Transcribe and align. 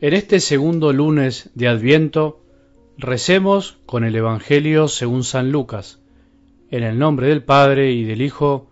En 0.00 0.12
este 0.12 0.38
segundo 0.38 0.92
lunes 0.92 1.50
de 1.56 1.66
Adviento, 1.66 2.40
recemos 2.98 3.78
con 3.84 4.04
el 4.04 4.14
Evangelio 4.14 4.86
según 4.86 5.24
San 5.24 5.50
Lucas, 5.50 6.00
en 6.70 6.84
el 6.84 7.00
nombre 7.00 7.26
del 7.26 7.42
Padre 7.42 7.90
y 7.90 8.04
del 8.04 8.22
Hijo 8.22 8.70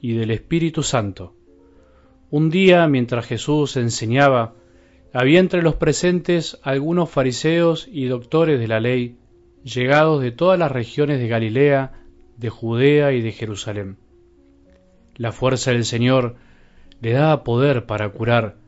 y 0.00 0.12
del 0.12 0.30
Espíritu 0.30 0.84
Santo. 0.84 1.34
Un 2.30 2.48
día, 2.48 2.86
mientras 2.86 3.26
Jesús 3.26 3.76
enseñaba, 3.76 4.54
había 5.12 5.40
entre 5.40 5.62
los 5.62 5.74
presentes 5.74 6.60
algunos 6.62 7.10
fariseos 7.10 7.88
y 7.90 8.04
doctores 8.04 8.60
de 8.60 8.68
la 8.68 8.78
ley, 8.78 9.16
llegados 9.64 10.22
de 10.22 10.30
todas 10.30 10.60
las 10.60 10.70
regiones 10.70 11.18
de 11.18 11.26
Galilea, 11.26 12.04
de 12.36 12.50
Judea 12.50 13.12
y 13.12 13.20
de 13.20 13.32
Jerusalén. 13.32 13.96
La 15.16 15.32
fuerza 15.32 15.72
del 15.72 15.84
Señor 15.84 16.36
le 17.00 17.10
daba 17.14 17.42
poder 17.42 17.84
para 17.84 18.08
curar, 18.10 18.67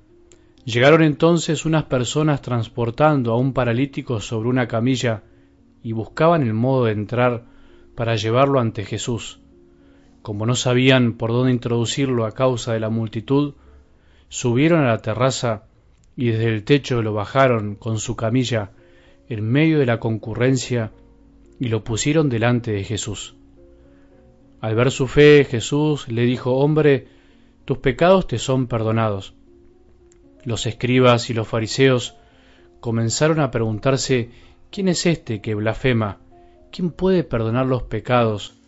Llegaron 0.65 1.03
entonces 1.03 1.65
unas 1.65 1.85
personas 1.85 2.43
transportando 2.43 3.33
a 3.33 3.39
un 3.39 3.53
paralítico 3.53 4.21
sobre 4.21 4.49
una 4.49 4.69
camilla 4.69 5.23
y 5.83 5.93
buscaban 5.93 6.43
el 6.43 6.53
modo 6.53 6.85
de 6.85 6.93
entrar 6.93 7.45
para 7.95 8.17
llevarlo 8.17 8.61
ante 8.61 8.85
Jesús. 8.85 9.41
Como 10.23 10.45
no 10.45 10.55
sabían 10.55 11.15
por 11.15 11.31
dónde 11.31 11.53
introducirlo 11.53 12.27
a 12.27 12.33
causa 12.33 12.75
de 12.75 12.81
la 12.81 12.91
multitud, 12.91 13.55
subieron 14.29 14.83
a 14.83 14.89
la 14.89 14.99
terraza 14.99 15.65
y 16.15 16.27
desde 16.27 16.49
el 16.49 16.65
techo 16.65 17.01
lo 17.01 17.15
bajaron 17.15 17.75
con 17.75 17.99
su 17.99 18.15
camilla 18.15 18.73
en 19.29 19.45
medio 19.45 19.79
de 19.79 19.87
la 19.87 19.99
concurrencia 19.99 20.93
y 21.59 21.69
lo 21.69 21.85
pusieron 21.85 22.29
delante 22.29 22.73
de 22.73 22.85
Jesús. 22.85 23.35
Al 24.61 24.75
ver 24.75 24.91
su 24.91 25.07
fe, 25.07 25.47
Jesús 25.49 26.09
le 26.09 26.23
dijo, 26.23 26.57
Hombre, 26.57 27.09
tus 27.65 27.79
pecados 27.79 28.27
te 28.27 28.39
son 28.39 28.67
perdonados. 28.67 29.35
Los 30.45 30.67
escribas 30.67 31.31
y 31.31 31.35
los 31.35 31.49
fariseos 31.49 32.17
comenzaron 32.81 33.41
a 33.41 33.51
preguntarse 33.51 34.31
¿Quién 34.71 34.87
es 34.87 35.05
este 35.05 35.41
que 35.41 35.57
blasfema? 35.57 36.21
¿Quién 36.71 36.93
puede 36.93 37.25
perdonar 37.25 37.67
los 37.67 37.83
pecados 37.83 38.61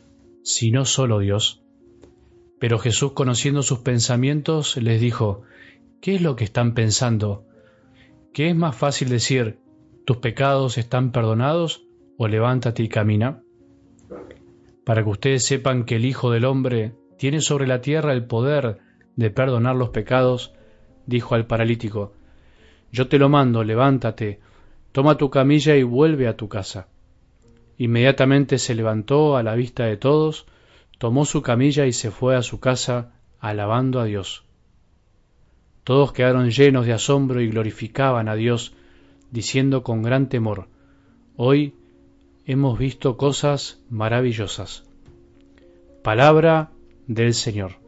si 0.43 0.73
no 0.73 0.84
solo 0.84 1.20
Dios? 1.20 1.62
Pero 2.59 2.81
Jesús, 2.81 3.12
conociendo 3.12 3.62
sus 3.62 3.78
pensamientos, 3.78 4.77
les 4.77 5.00
dijo, 5.00 5.43
¿qué 6.00 6.17
es 6.17 6.23
lo 6.23 6.34
que 6.34 6.43
están 6.43 6.75
pensando? 6.75 7.45
¿Qué 8.33 8.50
es 8.50 8.56
más 8.56 8.75
fácil 8.75 9.11
decir, 9.11 9.61
tus 10.05 10.17
pecados 10.17 10.77
están 10.77 11.12
perdonados 11.12 11.84
o 12.19 12.27
levántate 12.27 12.83
y 12.83 12.89
camina? 12.89 13.43
Para 14.84 15.05
que 15.05 15.11
ustedes 15.11 15.45
sepan 15.45 15.84
que 15.84 15.97
el 15.97 16.05
Hijo 16.05 16.33
del 16.33 16.47
Hombre 16.47 16.97
tiene 17.17 17.41
sobre 17.41 17.69
la 17.69 17.81
tierra 17.81 18.12
el 18.12 18.27
poder 18.27 18.78
de 19.15 19.31
perdonar 19.31 19.77
los 19.77 19.91
pecados, 19.91 20.53
dijo 21.06 21.34
al 21.34 21.47
paralítico, 21.47 22.12
Yo 22.92 23.08
te 23.08 23.19
lo 23.19 23.28
mando, 23.28 23.64
levántate, 23.64 24.41
toma 24.92 25.17
tu 25.17 25.31
camilla 25.31 25.77
y 25.77 25.83
vuelve 25.83 26.28
a 26.28 26.36
tu 26.36 26.48
casa. 26.48 26.89
Inmediatamente 27.78 28.59
se 28.59 28.75
levantó 28.75 29.36
a 29.36 29.42
la 29.42 29.55
vista 29.55 29.84
de 29.84 29.97
todos, 29.97 30.47
tomó 30.98 31.25
su 31.25 31.42
camilla 31.42 31.86
y 31.86 31.92
se 31.92 32.11
fue 32.11 32.36
a 32.36 32.42
su 32.42 32.61
casa, 32.61 33.12
alabando 33.41 34.00
a 34.00 34.05
Dios. 34.05 34.44
Todos 35.84 36.12
quedaron 36.12 36.50
llenos 36.50 36.86
de 36.86 36.92
asombro 36.92 37.41
y 37.41 37.48
glorificaban 37.48 38.28
a 38.28 38.37
Dios, 38.37 38.75
diciendo 39.31 39.83
con 39.83 40.03
gran 40.03 40.28
temor, 40.28 40.69
Hoy 41.37 41.75
hemos 42.44 42.78
visto 42.78 43.16
cosas 43.16 43.81
maravillosas. 43.91 44.84
Palabra 46.03 46.70
del 47.06 47.34
Señor. 47.34 47.81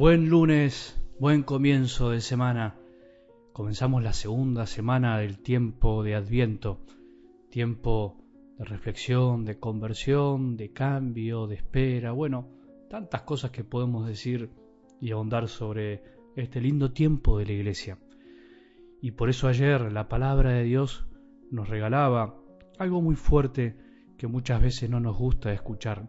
Buen 0.00 0.30
lunes, 0.30 0.98
buen 1.18 1.42
comienzo 1.42 2.08
de 2.08 2.22
semana. 2.22 2.74
Comenzamos 3.52 4.02
la 4.02 4.14
segunda 4.14 4.64
semana 4.64 5.18
del 5.18 5.40
tiempo 5.40 6.02
de 6.02 6.14
Adviento, 6.14 6.80
tiempo 7.50 8.16
de 8.56 8.64
reflexión, 8.64 9.44
de 9.44 9.58
conversión, 9.58 10.56
de 10.56 10.72
cambio, 10.72 11.46
de 11.46 11.56
espera, 11.56 12.12
bueno, 12.12 12.48
tantas 12.88 13.20
cosas 13.24 13.50
que 13.50 13.62
podemos 13.62 14.06
decir 14.06 14.48
y 15.02 15.10
ahondar 15.10 15.48
sobre 15.48 16.02
este 16.34 16.62
lindo 16.62 16.92
tiempo 16.92 17.36
de 17.36 17.44
la 17.44 17.52
iglesia. 17.52 17.98
Y 19.02 19.10
por 19.10 19.28
eso 19.28 19.48
ayer 19.48 19.92
la 19.92 20.08
palabra 20.08 20.52
de 20.52 20.64
Dios 20.64 21.04
nos 21.50 21.68
regalaba 21.68 22.36
algo 22.78 23.02
muy 23.02 23.16
fuerte 23.16 23.76
que 24.16 24.28
muchas 24.28 24.62
veces 24.62 24.88
no 24.88 24.98
nos 24.98 25.18
gusta 25.18 25.52
escuchar. 25.52 26.08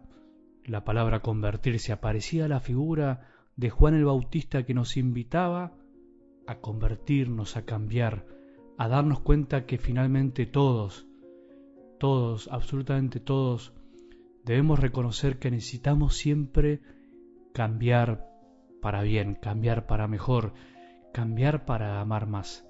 La 0.64 0.82
palabra 0.82 1.20
convertirse 1.20 1.92
aparecía 1.92 2.48
la 2.48 2.60
figura 2.60 3.28
de 3.56 3.70
Juan 3.70 3.94
el 3.94 4.04
Bautista 4.04 4.64
que 4.64 4.74
nos 4.74 4.96
invitaba 4.96 5.72
a 6.46 6.58
convertirnos, 6.60 7.56
a 7.56 7.64
cambiar, 7.64 8.26
a 8.78 8.88
darnos 8.88 9.20
cuenta 9.20 9.66
que 9.66 9.78
finalmente 9.78 10.46
todos, 10.46 11.06
todos, 11.98 12.48
absolutamente 12.50 13.20
todos, 13.20 13.72
debemos 14.44 14.78
reconocer 14.78 15.38
que 15.38 15.50
necesitamos 15.50 16.16
siempre 16.16 16.80
cambiar 17.52 18.28
para 18.80 19.02
bien, 19.02 19.34
cambiar 19.34 19.86
para 19.86 20.08
mejor, 20.08 20.54
cambiar 21.12 21.64
para 21.64 22.00
amar 22.00 22.26
más. 22.26 22.66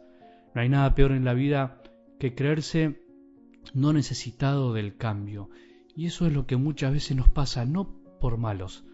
No 0.55 0.61
hay 0.61 0.69
nada 0.69 0.95
peor 0.95 1.13
en 1.13 1.25
la 1.25 1.33
vida 1.33 1.81
que 2.19 2.35
creerse 2.35 3.01
no 3.75 3.93
necesitado 3.93 4.75
del 4.75 4.97
cambio. 4.97 5.49
Y 5.95 6.07
eso 6.07 6.27
es 6.27 6.33
lo 6.33 6.47
que 6.47 6.57
muchas 6.57 6.93
veces 6.93 7.17
nos 7.17 7.29
pasa, 7.29 7.65
no 7.65 7.95
por 8.21 8.37
malos, 8.37 8.85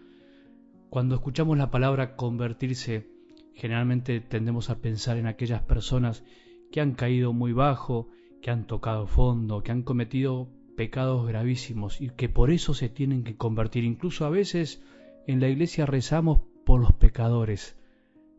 cuando 0.89 1.15
escuchamos 1.15 1.57
la 1.57 1.69
palabra 1.69 2.15
convertirse, 2.15 3.07
generalmente 3.53 4.21
tendemos 4.21 4.71
a 4.71 4.79
pensar 4.79 5.17
en 5.17 5.27
aquellas 5.27 5.61
personas 5.61 6.23
que 6.71 6.81
han 6.81 6.93
caído 6.93 7.31
muy 7.31 7.53
bajo, 7.53 8.09
que 8.41 8.49
han 8.49 8.65
tocado 8.65 9.05
fondo, 9.05 9.61
que 9.61 9.71
han 9.71 9.83
cometido 9.83 10.49
pecados 10.75 11.27
gravísimos 11.27 12.01
y 12.01 12.09
que 12.09 12.27
por 12.27 12.49
eso 12.49 12.73
se 12.73 12.89
tienen 12.89 13.23
que 13.23 13.37
convertir. 13.37 13.83
Incluso 13.83 14.25
a 14.25 14.29
veces 14.29 14.81
en 15.27 15.39
la 15.39 15.47
iglesia 15.47 15.85
rezamos 15.85 16.41
por 16.65 16.81
los 16.81 16.93
pecadores, 16.93 17.77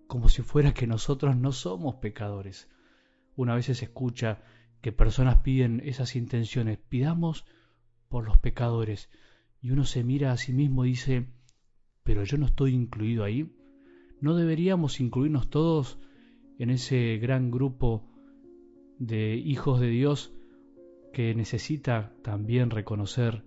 como 0.09 0.29
si 0.29 0.43
fuera 0.43 0.75
que 0.75 0.89
nosotros 0.89 1.37
no 1.37 1.53
somos 1.53 1.97
pecadores. 1.97 2.69
Una 3.37 3.55
vez 3.55 3.67
se 3.67 3.73
escucha 3.73 4.43
que 4.81 4.91
personas 4.91 5.37
piden 5.39 5.83
esas 5.85 6.17
intenciones, 6.17 6.79
pidamos 6.79 7.45
por 8.09 8.25
los 8.25 8.39
pecadores, 8.39 9.09
y 9.63 9.71
uno 9.71 9.85
se 9.85 10.03
mira 10.03 10.33
a 10.33 10.37
sí 10.37 10.53
mismo 10.53 10.85
y 10.85 10.91
dice, 10.91 11.29
pero 12.03 12.25
yo 12.25 12.39
no 12.39 12.47
estoy 12.47 12.75
incluido 12.75 13.25
ahí. 13.25 13.51
¿No 14.21 14.37
deberíamos 14.37 15.01
incluirnos 15.01 15.49
todos 15.51 15.99
en 16.59 16.71
ese 16.71 17.19
gran 17.19 17.51
grupo 17.51 18.05
de 18.99 19.37
hijos 19.37 19.81
de 19.81 19.89
Dios 19.89 20.33
que 21.13 21.35
necesita 21.35 22.13
también 22.23 22.71
reconocer 22.71 23.45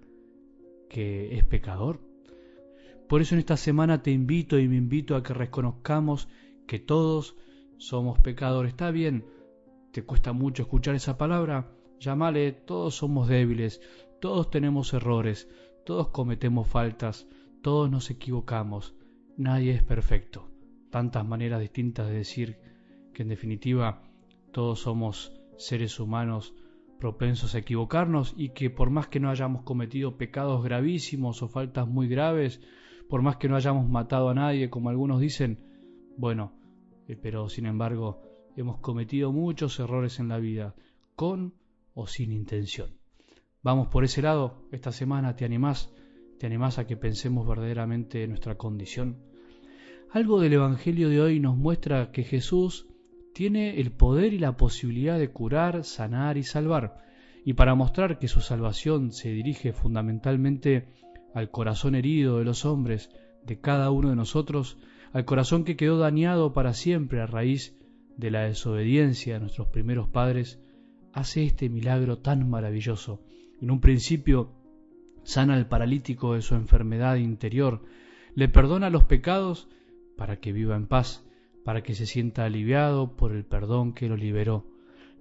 que 0.90 1.38
es 1.38 1.46
pecador? 1.46 2.00
Por 3.08 3.22
eso 3.22 3.36
en 3.36 3.40
esta 3.40 3.58
semana 3.58 4.02
te 4.02 4.12
invito 4.12 4.58
y 4.58 4.68
me 4.68 4.78
invito 4.78 5.16
a 5.16 5.24
que 5.24 5.34
reconozcamos 5.34 6.28
que 6.66 6.80
todos 6.80 7.36
somos 7.78 8.20
pecadores. 8.20 8.72
Está 8.72 8.92
bien, 8.92 9.26
te 9.92 10.04
cuesta 10.04 10.34
mucho 10.34 10.64
escuchar 10.64 10.96
esa 10.96 11.18
palabra, 11.18 11.70
llámale, 12.00 12.52
todos 12.52 12.96
somos 12.96 13.28
débiles, 13.28 13.82
todos 14.20 14.50
tenemos 14.50 14.94
errores, 14.94 15.50
todos 15.86 16.10
cometemos 16.10 16.68
faltas, 16.68 17.28
todos 17.64 17.90
nos 17.90 18.12
equivocamos, 18.12 18.94
nadie 19.38 19.72
es 19.72 19.84
perfecto. 19.84 20.50
Tantas 20.92 21.26
maneras 21.26 21.62
distintas 21.62 22.08
de 22.08 22.16
decir 22.16 22.58
que 23.14 23.24
en 23.24 23.30
definitiva 23.30 24.04
todos 24.52 24.82
somos 24.82 25.32
seres 25.58 25.98
humanos 26.02 26.54
propensos 27.00 27.56
a 27.56 27.60
equivocarnos 27.60 28.34
y 28.36 28.50
que 28.50 28.70
por 28.70 28.90
más 28.90 29.08
que 29.08 29.22
no 29.22 29.30
hayamos 29.30 29.64
cometido 29.64 30.18
pecados 30.18 30.62
gravísimos 30.62 31.42
o 31.42 31.48
faltas 31.48 31.88
muy 31.88 32.10
graves, 32.10 32.60
por 33.10 33.22
más 33.22 33.38
que 33.38 33.48
no 33.48 33.56
hayamos 33.56 33.88
matado 33.88 34.28
a 34.28 34.34
nadie, 34.34 34.70
como 34.70 34.90
algunos 34.90 35.22
dicen, 35.22 35.60
bueno, 36.18 36.52
eh, 37.08 37.16
pero 37.16 37.48
sin 37.48 37.66
embargo 37.66 38.22
hemos 38.58 38.80
cometido 38.80 39.32
muchos 39.32 39.80
errores 39.80 40.20
en 40.20 40.28
la 40.28 40.38
vida, 40.38 40.76
con 41.16 41.54
o 41.94 42.08
sin 42.08 42.34
intención. 42.34 42.90
Vamos 43.62 43.88
por 43.88 44.04
ese 44.04 44.22
lado, 44.22 44.68
esta 44.74 44.92
semana 44.92 45.38
te 45.38 45.46
animás 45.46 45.94
¿Te 46.44 46.48
animás 46.48 46.78
a 46.78 46.86
que 46.86 46.98
pensemos 46.98 47.48
verdaderamente 47.48 48.28
nuestra 48.28 48.58
condición? 48.58 49.16
Algo 50.12 50.42
del 50.42 50.52
Evangelio 50.52 51.08
de 51.08 51.22
hoy 51.22 51.40
nos 51.40 51.56
muestra 51.56 52.12
que 52.12 52.26
Jesús 52.26 52.86
tiene 53.34 53.80
el 53.80 53.94
poder 53.94 54.34
y 54.34 54.40
la 54.40 54.58
posibilidad 54.58 55.18
de 55.18 55.32
curar, 55.32 55.86
sanar 55.86 56.38
y 56.38 56.44
salvar. 56.44 56.98
Y 57.46 57.54
para 57.54 57.76
mostrar 57.76 58.20
que 58.20 58.28
su 58.28 58.42
salvación 58.42 59.14
se 59.14 59.30
dirige 59.30 59.72
fundamentalmente 59.72 60.90
al 61.34 61.50
corazón 61.50 61.96
herido 61.96 62.40
de 62.40 62.44
los 62.44 62.66
hombres, 62.66 63.10
de 63.46 63.62
cada 63.62 63.90
uno 63.90 64.10
de 64.10 64.18
nosotros, 64.18 64.78
al 65.14 65.24
corazón 65.24 65.64
que 65.64 65.78
quedó 65.78 65.98
dañado 65.98 66.52
para 66.52 66.74
siempre 66.74 67.22
a 67.22 67.26
raíz 67.26 67.74
de 68.18 68.32
la 68.32 68.42
desobediencia 68.42 69.36
de 69.36 69.40
nuestros 69.40 69.70
primeros 69.70 70.10
padres, 70.10 70.60
hace 71.14 71.46
este 71.46 71.70
milagro 71.70 72.18
tan 72.18 72.50
maravilloso 72.50 73.22
En 73.62 73.72
un 73.72 73.80
principio 73.80 74.62
sana 75.24 75.56
al 75.56 75.68
paralítico 75.68 76.34
de 76.34 76.42
su 76.42 76.56
enfermedad 76.56 77.16
interior, 77.16 77.84
le 78.36 78.50
perdona 78.50 78.90
los 78.90 79.04
pecados 79.04 79.68
para 80.18 80.40
que 80.40 80.52
viva 80.52 80.76
en 80.76 80.88
paz, 80.88 81.26
para 81.64 81.84
que 81.84 81.96
se 81.96 82.06
sienta 82.06 82.46
aliviado 82.46 83.16
por 83.16 83.32
el 83.32 83.46
perdón 83.46 83.94
que 83.94 84.10
lo 84.10 84.18
liberó. 84.18 84.66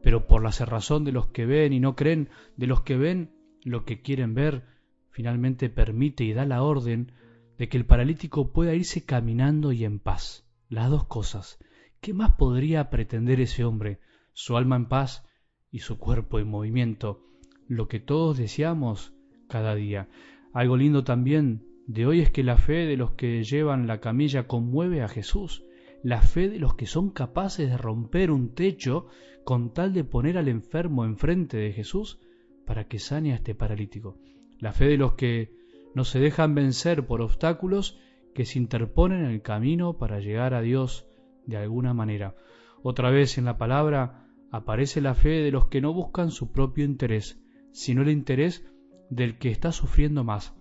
Pero 0.02 0.26
por 0.26 0.43
la 0.43 0.52
cerrazón 0.52 1.04
de 1.04 1.12
los 1.12 1.28
que 1.28 1.46
ven 1.46 1.72
y 1.72 1.81
no 1.81 1.94
creen, 1.94 2.28
de 2.56 2.66
los 2.66 2.82
que 2.82 2.96
ven 2.96 3.31
lo 3.64 3.84
que 3.84 4.02
quieren 4.02 4.34
ver, 4.34 4.64
finalmente 5.10 5.70
permite 5.70 6.25
y 6.25 6.32
da 6.32 6.44
la 6.44 6.62
orden 6.62 7.12
de 7.58 7.69
que 7.69 7.76
el 7.76 7.87
paralítico 7.87 8.52
pueda 8.52 8.75
irse 8.75 9.05
caminando 9.05 9.72
y 9.72 9.84
en 9.84 10.00
paz. 10.00 10.44
Las 10.69 10.90
dos 10.90 11.05
cosas. 11.05 11.58
¿Qué 12.00 12.14
más 12.14 12.32
podría 12.32 12.90
pretender 12.90 13.40
ese 13.40 13.64
hombre? 13.64 14.00
Su 14.32 14.56
alma 14.56 14.76
en 14.76 14.87
paz 14.87 15.25
y 15.70 15.81
su 15.81 15.98
cuerpo 15.98 16.40
en 16.40 16.48
movimiento, 16.48 17.25
lo 17.69 17.87
que 17.87 18.00
todos 18.00 18.38
deseamos 18.38 19.11
cada 19.52 19.75
día. 19.75 20.08
Algo 20.54 20.78
lindo 20.78 21.04
también 21.04 21.66
de 21.87 22.06
hoy 22.06 22.20
es 22.20 22.31
que 22.31 22.43
la 22.43 22.56
fe 22.56 22.87
de 22.87 22.96
los 22.96 23.12
que 23.12 23.44
llevan 23.44 23.87
la 23.87 24.00
camilla 24.00 24.46
conmueve 24.46 25.02
a 25.02 25.08
Jesús, 25.08 25.62
la 26.02 26.22
fe 26.22 26.49
de 26.49 26.58
los 26.58 26.75
que 26.75 26.87
son 26.87 27.10
capaces 27.10 27.69
de 27.69 27.76
romper 27.76 28.31
un 28.31 28.54
techo 28.54 29.08
con 29.44 29.75
tal 29.75 29.93
de 29.93 30.04
poner 30.04 30.38
al 30.38 30.49
enfermo 30.49 31.04
enfrente 31.04 31.58
de 31.58 31.72
Jesús 31.72 32.19
para 32.64 32.88
que 32.88 32.99
sane 32.99 33.32
a 33.32 33.34
este 33.34 33.54
paralítico, 33.54 34.16
la 34.58 34.72
fe 34.72 34.87
de 34.87 34.96
los 34.96 35.14
que 35.14 35.52
no 35.94 36.05
se 36.05 36.19
dejan 36.19 36.55
vencer 36.55 37.05
por 37.05 37.20
obstáculos 37.20 38.00
que 38.34 38.46
se 38.46 38.58
interponen 38.58 39.26
en 39.26 39.32
el 39.32 39.43
camino 39.43 39.98
para 39.98 40.20
llegar 40.20 40.55
a 40.55 40.62
Dios 40.62 41.06
de 41.44 41.58
alguna 41.58 41.93
manera. 41.93 42.37
Otra 42.82 43.10
vez 43.10 43.37
en 43.37 43.44
la 43.44 43.58
palabra 43.58 44.28
aparece 44.50 45.02
la 45.02 45.14
fe 45.14 45.43
de 45.43 45.50
los 45.50 45.66
que 45.66 45.82
no 45.82 45.93
buscan 45.93 46.31
su 46.31 46.50
propio 46.52 46.87
interés, 46.87 47.38
sino 47.72 48.00
el 48.00 48.08
interés 48.08 48.64
del 49.12 49.36
que 49.36 49.50
está 49.50 49.72
sufriendo 49.72 50.24
más. 50.24 50.54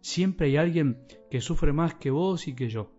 Siempre 0.00 0.46
hay 0.46 0.56
alguien 0.56 1.04
que 1.30 1.42
sufre 1.42 1.74
más 1.74 1.94
que 1.94 2.10
vos 2.10 2.48
y 2.48 2.54
que 2.54 2.70
yo. 2.70 2.90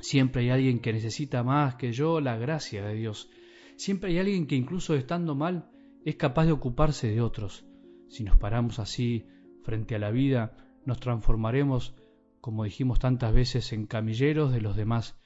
Siempre 0.00 0.42
hay 0.42 0.50
alguien 0.50 0.80
que 0.80 0.92
necesita 0.92 1.44
más 1.44 1.76
que 1.76 1.92
yo 1.92 2.20
la 2.20 2.36
gracia 2.36 2.84
de 2.84 2.94
Dios. 2.94 3.30
Siempre 3.76 4.10
hay 4.10 4.18
alguien 4.18 4.48
que 4.48 4.56
incluso 4.56 4.96
estando 4.96 5.36
mal 5.36 5.70
es 6.04 6.16
capaz 6.16 6.46
de 6.46 6.52
ocuparse 6.52 7.08
de 7.08 7.20
otros. 7.20 7.64
Si 8.08 8.24
nos 8.24 8.38
paramos 8.38 8.80
así 8.80 9.24
frente 9.62 9.94
a 9.94 10.00
la 10.00 10.10
vida, 10.10 10.56
nos 10.84 10.98
transformaremos, 10.98 11.94
como 12.40 12.64
dijimos 12.64 12.98
tantas 12.98 13.32
veces, 13.32 13.72
en 13.72 13.86
camilleros 13.86 14.52
de 14.52 14.62
los 14.62 14.74
demás, 14.74 15.16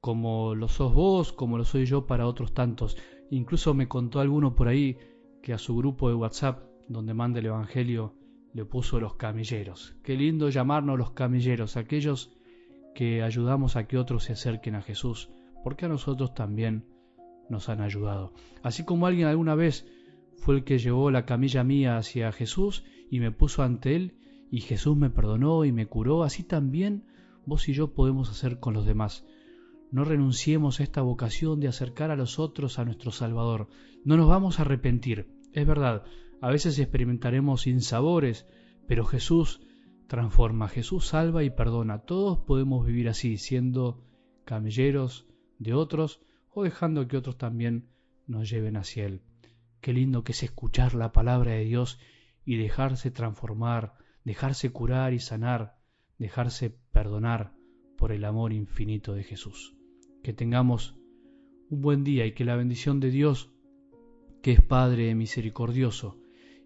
como 0.00 0.54
lo 0.54 0.68
sos 0.68 0.94
vos, 0.94 1.34
como 1.34 1.58
lo 1.58 1.64
soy 1.64 1.84
yo 1.84 2.06
para 2.06 2.26
otros 2.26 2.54
tantos. 2.54 2.96
Incluso 3.30 3.74
me 3.74 3.88
contó 3.88 4.20
alguno 4.20 4.54
por 4.54 4.68
ahí 4.68 4.96
que 5.42 5.52
a 5.52 5.58
su 5.58 5.76
grupo 5.76 6.08
de 6.08 6.14
WhatsApp, 6.14 6.64
donde 6.88 7.12
manda 7.12 7.40
el 7.40 7.46
Evangelio, 7.46 8.14
le 8.54 8.64
puso 8.64 9.00
los 9.00 9.16
camilleros. 9.16 9.96
Qué 10.02 10.16
lindo 10.16 10.48
llamarnos 10.48 10.96
los 10.96 11.10
camilleros, 11.10 11.76
aquellos 11.76 12.30
que 12.94 13.22
ayudamos 13.22 13.76
a 13.76 13.86
que 13.86 13.98
otros 13.98 14.24
se 14.24 14.32
acerquen 14.32 14.76
a 14.76 14.82
Jesús, 14.82 15.28
porque 15.62 15.86
a 15.86 15.88
nosotros 15.88 16.34
también 16.34 16.86
nos 17.50 17.68
han 17.68 17.80
ayudado. 17.80 18.32
Así 18.62 18.84
como 18.84 19.06
alguien 19.06 19.26
alguna 19.26 19.56
vez 19.56 19.86
fue 20.36 20.54
el 20.54 20.64
que 20.64 20.78
llevó 20.78 21.10
la 21.10 21.26
camilla 21.26 21.64
mía 21.64 21.96
hacia 21.96 22.32
Jesús 22.32 22.84
y 23.10 23.20
me 23.20 23.32
puso 23.32 23.62
ante 23.62 23.96
él, 23.96 24.14
y 24.50 24.60
Jesús 24.60 24.96
me 24.96 25.10
perdonó 25.10 25.64
y 25.64 25.72
me 25.72 25.86
curó, 25.86 26.22
así 26.22 26.44
también 26.44 27.04
vos 27.44 27.68
y 27.68 27.72
yo 27.72 27.92
podemos 27.92 28.30
hacer 28.30 28.60
con 28.60 28.72
los 28.72 28.86
demás. 28.86 29.26
No 29.90 30.04
renunciemos 30.04 30.78
a 30.78 30.84
esta 30.84 31.02
vocación 31.02 31.58
de 31.60 31.68
acercar 31.68 32.10
a 32.12 32.16
los 32.16 32.38
otros 32.38 32.78
a 32.78 32.84
nuestro 32.84 33.10
Salvador. 33.10 33.68
No 34.04 34.16
nos 34.16 34.28
vamos 34.28 34.58
a 34.58 34.62
arrepentir. 34.62 35.28
Es 35.52 35.66
verdad, 35.66 36.04
a 36.44 36.50
veces 36.50 36.78
experimentaremos 36.78 37.62
sinsabores, 37.62 38.46
pero 38.86 39.06
Jesús 39.06 39.62
transforma, 40.08 40.68
Jesús 40.68 41.06
salva 41.06 41.42
y 41.42 41.48
perdona. 41.48 42.00
Todos 42.00 42.40
podemos 42.40 42.84
vivir 42.84 43.08
así, 43.08 43.38
siendo 43.38 44.04
camelleros 44.44 45.26
de 45.58 45.72
otros 45.72 46.20
o 46.50 46.64
dejando 46.64 47.08
que 47.08 47.16
otros 47.16 47.38
también 47.38 47.88
nos 48.26 48.50
lleven 48.50 48.76
hacia 48.76 49.06
Él. 49.06 49.22
Qué 49.80 49.94
lindo 49.94 50.22
que 50.22 50.32
es 50.32 50.42
escuchar 50.42 50.94
la 50.94 51.12
palabra 51.12 51.52
de 51.52 51.64
Dios 51.64 51.98
y 52.44 52.58
dejarse 52.58 53.10
transformar, 53.10 53.94
dejarse 54.22 54.70
curar 54.70 55.14
y 55.14 55.20
sanar, 55.20 55.78
dejarse 56.18 56.76
perdonar 56.92 57.54
por 57.96 58.12
el 58.12 58.22
amor 58.26 58.52
infinito 58.52 59.14
de 59.14 59.24
Jesús 59.24 59.74
que 60.22 60.34
tengamos 60.34 60.94
un 61.70 61.80
buen 61.80 62.04
día 62.04 62.26
y 62.26 62.32
que 62.32 62.44
la 62.44 62.56
bendición 62.56 63.00
de 63.00 63.10
Dios, 63.10 63.50
que 64.42 64.52
es 64.52 64.60
Padre 64.62 65.14
misericordioso, 65.14 66.18